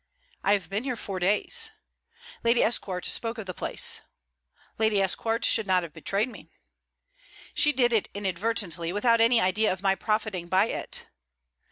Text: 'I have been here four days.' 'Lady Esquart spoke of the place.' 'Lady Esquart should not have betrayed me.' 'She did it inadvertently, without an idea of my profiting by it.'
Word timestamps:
'I 0.43 0.53
have 0.53 0.67
been 0.71 0.83
here 0.83 0.95
four 0.95 1.19
days.' 1.19 1.69
'Lady 2.43 2.63
Esquart 2.63 3.05
spoke 3.05 3.37
of 3.37 3.45
the 3.45 3.53
place.' 3.53 3.99
'Lady 4.79 4.99
Esquart 4.99 5.45
should 5.45 5.67
not 5.67 5.83
have 5.83 5.93
betrayed 5.93 6.27
me.' 6.27 6.49
'She 7.53 7.71
did 7.71 7.93
it 7.93 8.09
inadvertently, 8.15 8.91
without 8.91 9.21
an 9.21 9.31
idea 9.33 9.71
of 9.71 9.83
my 9.83 9.93
profiting 9.93 10.47
by 10.47 10.65
it.' 10.65 11.05